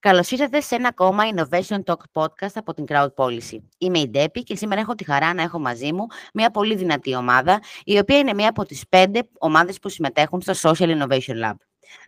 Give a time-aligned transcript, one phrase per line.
[0.00, 3.58] Καλώς ήρθατε σε ένα ακόμα Innovation Talk podcast από την Crowd Policy.
[3.78, 7.14] Είμαι η Ντέπη και σήμερα έχω τη χαρά να έχω μαζί μου μια πολύ δυνατή
[7.14, 11.54] ομάδα, η οποία είναι μία από τις πέντε ομάδες που συμμετέχουν στο Social Innovation Lab.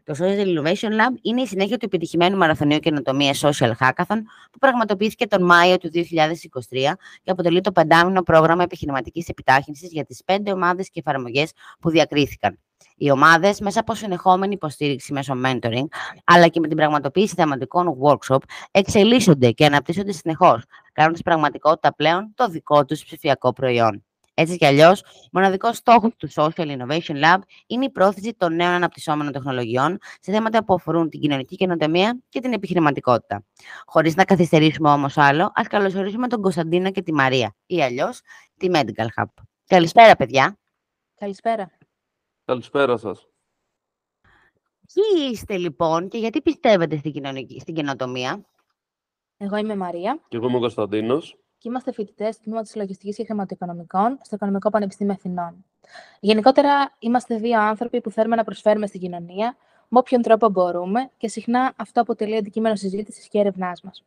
[0.05, 4.19] Το Social Innovation Lab είναι η συνέχεια του επιτυχημένου μαραθωνίου καινοτομίας Social Hackathon,
[4.53, 10.23] που πραγματοποιήθηκε τον Μάιο του 2023 και αποτελεί το πεντάμινο πρόγραμμα επιχειρηματικής επιτάχυνσης για τις
[10.25, 12.59] πέντε ομάδες και εφαρμογές που διακρίθηκαν.
[12.97, 15.87] Οι ομάδες, μέσα από συνεχόμενη υποστήριξη μέσω mentoring,
[16.25, 18.39] αλλά και με την πραγματοποίηση θεματικών workshop,
[18.71, 20.63] εξελίσσονται και αναπτύσσονται συνεχώς,
[20.93, 24.05] κάνοντας πραγματικότητα πλέον το δικό τους ψηφιακό προϊόν.
[24.35, 29.33] Έτσι κι αλλιώς, μοναδικός στόχος του Social Innovation Lab είναι η πρόθεση των νέων αναπτυσσόμενων
[29.33, 33.45] τεχνολογιών σε θέματα που αφορούν την κοινωνική καινοτομία και την επιχειρηματικότητα.
[33.87, 38.21] Χωρίς να καθυστερήσουμε όμως άλλο, ας καλωσορίσουμε τον Κωνσταντίνα και τη Μαρία, ή αλλιώς
[38.57, 39.25] τη Medical Hub.
[39.67, 40.59] Καλησπέρα, παιδιά.
[41.19, 41.71] Καλησπέρα.
[42.45, 43.29] Καλησπέρα σας.
[44.95, 48.45] Ποιοι είστε λοιπόν και γιατί πιστεύετε στην, κοινωνική, στην καινοτομία;
[49.37, 50.21] Εγώ είμαι Μαρία.
[50.29, 51.37] Και εγώ είμαι ο Κωνσταντίνος.
[51.59, 55.65] Και είμαστε φοιτητές του Τμήματος Λογιστικής και Χρηματοοικονομικών στο Οικονομικό Πανεπιστήμιο Αθηνών.
[56.21, 59.57] Γενικότερα, είμαστε δύο άνθρωποι που θέλουμε να προσφέρουμε στην κοινωνία
[59.89, 64.05] με όποιον τρόπο μπορούμε και συχνά αυτό αποτελεί αντικείμενο συζήτησης και έρευνάς μας.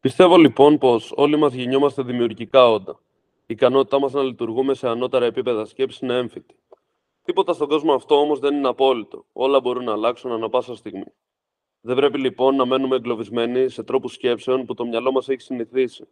[0.00, 3.00] Πιστεύω λοιπόν πως όλοι μας γεννιόμαστε δημιουργικά όντα.
[3.40, 6.54] Η ικανότητά μας να λειτουργούμε σε ανώτερα επίπεδα σκέψης είναι έμφυτη.
[7.26, 9.24] Τίποτα στον κόσμο αυτό όμως δεν είναι απόλυτο.
[9.32, 11.04] Όλα μπορούν να αλλάξουν ανα πάσα στιγμή.
[11.80, 16.08] Δεν πρέπει λοιπόν να μένουμε εγκλωβισμένοι σε τρόπους σκέψεων που το μυαλό μας έχει συνηθίσει.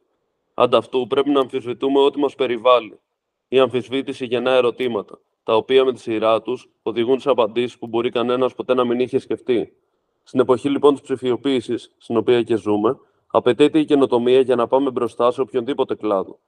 [0.55, 3.01] Ανταυτού πρέπει να αμφισβητούμε ό,τι μας περιβάλλει.
[3.49, 8.11] Η αμφισβήτηση γεννά ερωτήματα, τα οποία με τη σειρά τους οδηγούν σε απαντήσεις που μπορεί
[8.11, 9.77] κανένας ποτέ να μην είχε σκεφτεί.
[10.23, 14.91] Στην εποχή λοιπόν της ψηφιοποίησης, στην οποία και ζούμε, απαιτείται η καινοτομία για να πάμε
[14.91, 16.39] μπροστά σε οποιονδήποτε κλάδο.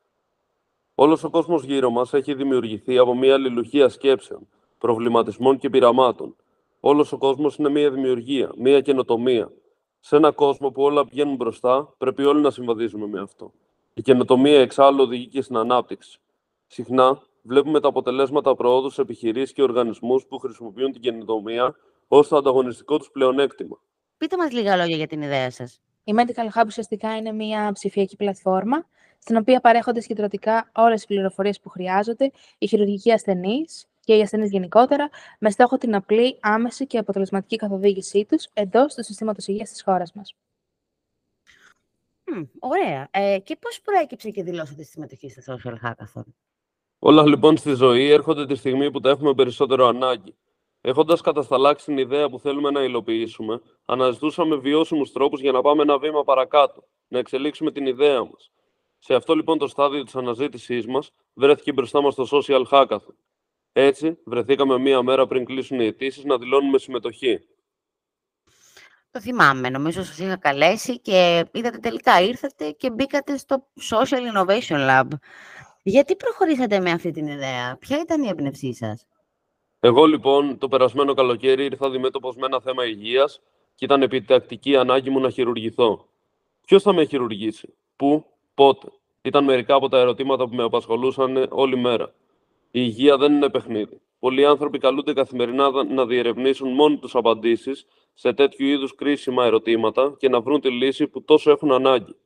[0.99, 6.37] Όλος ο κόσμος γύρω μας έχει δημιουργηθεί από μια αλληλουχία σκέψεων, προβληματισμών και πειραμάτων.
[6.81, 9.53] Όλος ο κόσμος είναι μια δημιουργία, μια καινοτομία.
[10.01, 13.53] Σε ένα κόσμο που όλα πηγαίνουν μπροστά, πρέπει όλοι να συμβαδίζουμε με αυτό.
[13.95, 16.21] Η καινοτομία εξάλλου οδηγεί και στην ανάπτυξη.
[16.67, 21.77] Συχνά βλέπουμε τα αποτελέσματα προόδου σε επιχειρήσεις και οργανισμούς που χρησιμοποιούν την καινοτομία
[22.09, 23.81] ως το ανταγωνιστικό τους πλεονέκτημα.
[24.17, 25.81] Πείτε μας λίγα λόγια για την ιδέα σας.
[26.09, 28.87] Η Medical Hub ουσιαστικά είναι μια ψηφιακή πλατφόρμα
[29.19, 34.51] στην οποία παρέχονται συγκεντρωτικά όλες οι πληροφορίες που χρειάζονται οι χειρουργικοί ασθενείς και οι ασθενείς
[34.51, 35.09] γενικότερα,
[35.39, 40.13] με στόχο την απλή, άμεση και αποτελεσματική καθοδήγησή τους εντός του συστήματος υγείας της χώρας
[40.13, 40.35] μας.
[42.25, 43.09] Mm, ωραία.
[43.11, 46.25] Ε, και πώς προέκυψε και δηλώσατε της συμμετοχής στο Social Hackathon;
[46.99, 50.35] Όλα λοιπόν στη ζωή έρχονται τη στιγμή που τα έχουμε περισσότερο ανάγκη.
[50.89, 55.99] Έχοντας κατασταλάξει την ιδέα που θέλουμε να υλοποιήσουμε, αναζητούσαμε βιώσιμους τρόπους για να πάμε ένα
[55.99, 58.51] βήμα παρακάτω, να εξελίξουμε την ιδέα μας.
[58.99, 63.15] Σε αυτό λοιπόν το στάδιο της αναζήτησής μας, βρέθηκε μπροστά μας το Social Hackathon.
[63.73, 67.41] Έτσι, βρεθήκαμε μία μέρα πριν κλείσουν οι αιτήσεις να δηλώνουμε συμμετοχή.
[69.11, 74.89] Το θυμάμαι, νομίζω σας είχα καλέσει και είδατε τελικά ήρθατε και μπήκατε στο Social Innovation
[74.89, 75.09] Lab.
[75.83, 79.07] Γιατί προχωρήσατε με αυτή την ιδέα, ποια ήταν η έμπνευσή σας;
[79.81, 83.41] Εγώ λοιπόν το περασμένο καλοκαίρι ήρθα αντιμέτωπος με ένα θέμα υγείας
[83.75, 86.07] και ήταν επιτακτική ανάγκη μου να χειρουργηθώ.
[86.67, 88.89] Ποιος θα με χειρουργήσει, πού, πότε;
[89.23, 92.15] Ήταν μερικά από τα ερωτήματα που με απασχολούσαν όλη μέρα.
[92.71, 94.01] Η υγεία δεν είναι παιχνίδι.
[94.19, 100.29] Πολλοί άνθρωποι καλούνται καθημερινά να διερευνήσουν μόνοι τους απαντήσεις σε τέτοιου είδους κρίσιμα ερωτήματα και
[100.29, 102.17] να βρουν τη λύση που τόσο έχουν ανάγκη.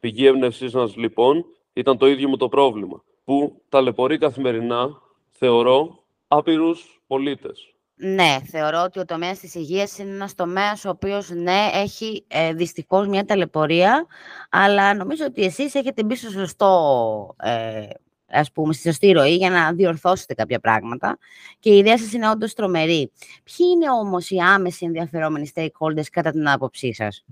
[0.00, 5.99] Πηγή έμπνευσή μας, λοιπόν, ήταν το ίδιο μου το πρόβλημα, που ταλαιπωρεί καθημερινά, θεωρώ,
[6.32, 7.74] άπειρους πολίτες.
[7.94, 12.52] Ναι, θεωρώ ότι ο τομέας της υγείας είναι ένας τομέας ο οποίος ναι, έχει ε,
[12.52, 14.06] δυστυχώς μια ταλαιπωρία,
[14.50, 17.88] αλλά νομίζω ότι εσείς έχετε μπει στο σωστό ε,
[18.30, 21.18] ας πούμε, στη σωστή ροή για να διορθώσετε κάποια πράγματα.
[21.58, 23.10] Και η ιδέα σας είναι όντως τρομερή.
[23.44, 27.24] Ποιοι είναι όμως οι άμεσοι ενδιαφερόμενοι stakeholders κατά την άποψή σας;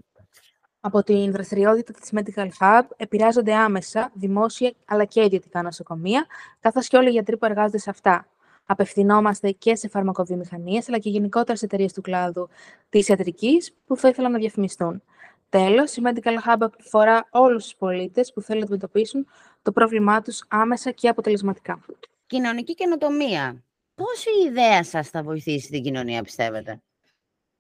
[0.81, 6.27] Από την δραστηριότητα της Medical Hub επηρεάζονται άμεσα δημόσια αλλά και ιδιωτικά νοσοκομεία,
[6.61, 8.27] καθώς και όλοι οι γιατροί που εργάζονται σε αυτά.
[8.71, 12.49] Απευθυνόμαστε και σε φαρμακοβιομηχανίες, αλλά και γενικότερα σε εταιρείες του κλάδου
[12.89, 15.03] της ιατρικής που θα ήθελαν να διαφημιστούν.
[15.49, 19.27] Τέλος, η Medical Hub αφορά όλους τους πολίτες που θέλουν να αντιμετωπίσουν
[19.63, 21.85] το πρόβλημά τους άμεσα και αποτελεσματικά.
[22.27, 23.65] Κοινωνική καινοτομία.
[23.95, 24.05] Πώ
[24.43, 26.83] η ιδέα σας θα βοηθήσει την κοινωνία, πιστεύετε;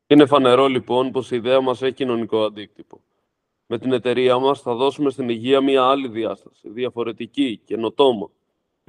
[0.06, 3.00] Είναι φανερό λοιπόν πως η ιδέα μας έχει κοινωνικό αντίκτυπο.
[3.66, 8.31] Με την εταιρεία μας θα δώσουμε στην υγεία μια άλλη διάσταση, διαφορετική, καινοτόμα.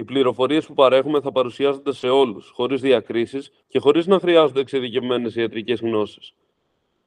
[0.00, 5.34] Οι πληροφορίες που παρέχουμε θα παρουσιάζονται σε όλους, χωρίς διακρίσεις και χωρίς να χρειάζονται εξειδικευμένες
[5.34, 6.34] ιατρικές γνώσεις.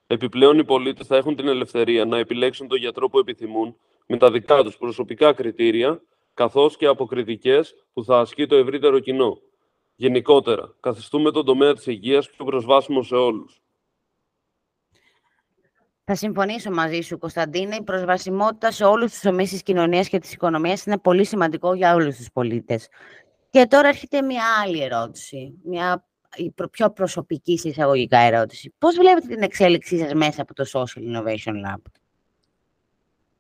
[0.08, 3.76] Επιπλέον, οι πολίτες θα έχουν την ελευθερία να επιλέξουν τον γιατρό που επιθυμούν
[4.06, 6.02] με τα δικά τους προσωπικά κριτήρια,
[6.34, 7.60] καθώς και αποκριτικέ
[7.94, 9.40] που θα ασκεί το ευρύτερο κοινό.
[9.96, 13.63] Γενικότερα, καθιστούμε τον τομέα της υγείας πιο προσβάσιμο σε όλους.
[16.06, 17.76] Θα συμφωνήσω μαζί σου, Κωνσταντίνε.
[17.76, 21.94] Η προσβασιμότητα σε όλους τους τομείς της κοινωνίας και της οικονομίας είναι πολύ σημαντικό για
[21.94, 22.88] όλους τους πολίτες.
[23.50, 26.06] Και τώρα έρχεται μια άλλη ερώτηση, μια
[26.72, 28.74] πιο προσωπική σε εισαγωγικά ερώτηση.
[28.78, 31.82] Πώς βλέπετε την εξέλιξή σας μέσα από το Social Innovation Lab?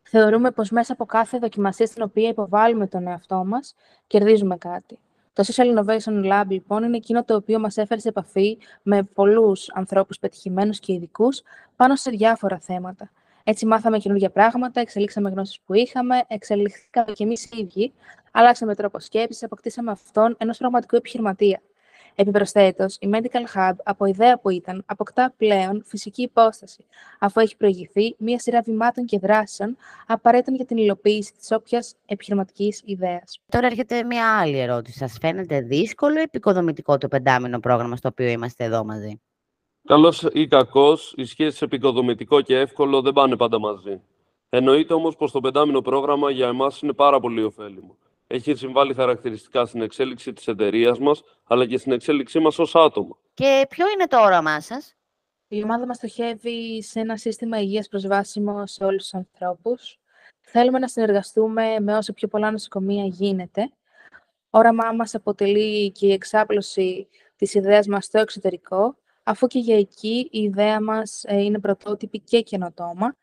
[0.04, 3.76] Θεωρούμε πως μέσα από κάθε δοκιμασία στην οποία υποβάλλουμε τον εαυτό μας,
[4.08, 4.98] κερδίζουμε κάτι.
[5.34, 9.72] Το Social Innovation Lab, λοιπόν, είναι εκείνο το οποίο μας έφερε σε επαφή με πολλούς
[9.74, 11.42] ανθρώπους πετυχημένους και ειδικούς
[11.76, 13.12] πάνω σε διάφορα θέματα.
[13.44, 17.94] Έτσι μάθαμε καινούργια πράγματα, εξελίξαμε γνώσεις που είχαμε, εξελιχθήκαμε κι εμείς οι ίδιοι,
[18.32, 21.62] αλλάξαμε τρόπο σκέψης, αποκτήσαμε αυτόν ενός πραγματικού επιχειρηματία.
[22.16, 26.86] Επιπροσθέτως, η Medical Hub, από ιδέα που ήταν, αποκτά πλέον φυσική υπόσταση,
[27.20, 29.78] αφού έχει προηγηθεί μία σειρά βημάτων και δράσεων
[30.08, 33.40] απαραίτητων για την υλοποίηση της όποιας επιχειρηματικής ιδέας.
[33.50, 34.98] Τώρα έρχεται μία άλλη ερώτηση.
[34.98, 39.22] Σας φαίνεται δύσκολο ή επικοδομητικό το πεντάμινο πρόγραμμα στο οποίο είμαστε εδώ μαζί;
[39.88, 44.02] Καλός ή κακός, οι σχέσεις επικοδομητικό και εύκολο δεν πάνε πάντα μαζί.
[44.50, 47.98] Εννοείται όμως πως το πεντάμινο πρόγραμμα για εμάς είναι πάρα πολύ ωφέλιμο
[48.36, 53.18] έχει συμβάλει χαρακτηριστικά στην εξέλιξη της εταιρείας μας, αλλά και στην εξέλιξή μας ως άτομα.
[53.34, 54.96] Και ποιο είναι το όραμά σας;
[55.48, 60.00] Η ομάδα μας στοχεύει σε ένα σύστημα υγείας προσβάσιμο σε όλους τους ανθρώπους.
[60.42, 63.72] Θέλουμε να συνεργαστούμε με όσο πιο πολλά νοσοκομεία γίνεται.
[64.50, 70.28] Όραμά μας αποτελεί και η εξάπλωση της ιδέας μας στο εξωτερικό, αφού και για εκεί
[70.32, 73.16] η ιδέα μας ε, είναι πρωτότυπη και καινοτόμα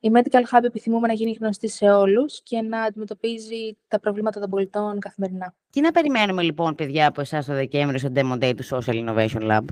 [0.00, 4.50] η Medical Hub επιθυμούμε να γίνει γνωστή σε όλους και να αντιμετωπίζει τα προβλήματα των
[4.50, 5.54] πολιτών καθημερινά.
[5.70, 9.50] Τι να περιμένουμε λοιπόν, παιδιά, από εσάς το Δεκέμβριο στο Demo Day του Social Innovation
[9.50, 9.64] Lab;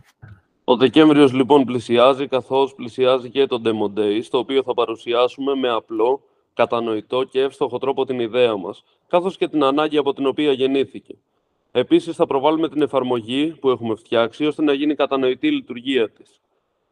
[0.64, 5.69] Ο Δεκέμβριος λοιπόν πλησιάζει, καθώς πλησιάζει και το Demo Day, στο οποίο θα παρουσιάσουμε με
[5.69, 6.22] απλό,
[6.55, 11.14] κατανοητό και εύστοχο τρόπο την ιδέα μας, καθώς και την ανάγκη από την οποία γεννήθηκε.
[11.78, 16.40] Επίσης, θα προβάλλουμε την εφαρμογή που έχουμε φτιάξει, ώστε να γίνει κατανοητή η λειτουργία της.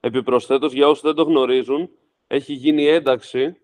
[0.00, 1.90] Επιπροσθέτως, για όσους δεν το γνωρίζουν,
[2.26, 3.56] έχει γίνει ένταξη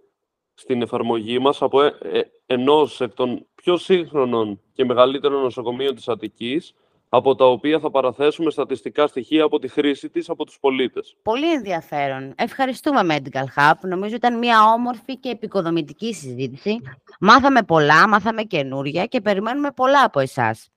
[0.55, 6.08] στην εφαρμογή μας από ε, ε, ενός εκ των πιο σύγχρονων και μεγαλύτερων νοσοκομείων της
[6.08, 6.75] Αττικής,
[7.08, 11.16] από τα οποία θα παραθέσουμε στατιστικά στοιχεία από τη χρήση της από τους πολίτες.
[11.23, 12.34] Πολύ ενδιαφέρον.
[12.37, 13.75] Ευχαριστούμε Medical Hub.
[13.81, 16.81] Νομίζω ήταν μια όμορφη και επικοδομητική συζήτηση.
[17.20, 20.70] Μάθαμε πολλά, μάθαμε καινούρια και περιμένουμε πολλά από εσάς.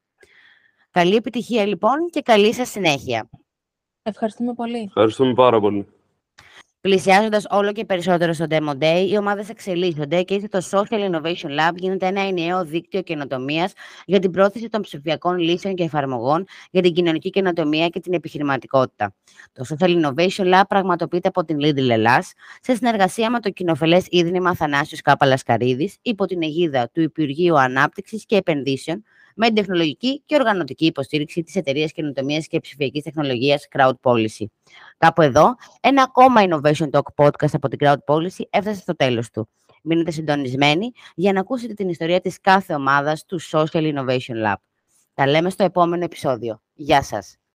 [0.93, 3.29] Καλή επιτυχία λοιπόν και καλή σας συνέχεια.
[4.03, 4.81] Ευχαριστούμε πολύ.
[4.81, 5.87] Ευχαριστούμε πάρα πολύ.
[6.81, 11.75] Πλησιάζοντας όλο και περισσότερο στο Demo Day, οι ομάδες εξελίσσονται και το Social Innovation Lab
[11.75, 13.73] γίνεται ένα ενιαίο δίκτυο καινοτομίας
[14.05, 19.15] για την πρόθεση των ψηφιακών λύσεων και εφαρμογών για την κοινωνική καινοτομία και την επιχειρηματικότητα.
[19.51, 24.55] Το Social Innovation Lab πραγματοποιείται από την Lidl Ελλάς σε συνεργασία με το κοινοφελές Ίδρυμα
[24.55, 29.03] Θανάσιος Κάπα Λασκαρίδη υπό την αιγίδα του Υπουργείου Ανάπτυξης και Επενδύσεων
[29.35, 34.45] με την τεχνολογική και οργανωτική υποστήριξη της εταιρείας καινοτομίας και ψηφιακής τεχνολογίας Crowd Policy.
[34.97, 39.49] Κάπου εδώ, ένα ακόμα Innovation Talk podcast από την Crowd Policy έφτασε στο τέλος του.
[39.83, 44.55] Μείνετε συντονισμένοι για να ακούσετε την ιστορία της κάθε ομάδας του Social Innovation Lab.
[45.13, 46.61] Τα λέμε στο επόμενο επεισόδιο.
[46.73, 47.42] Γεια σας!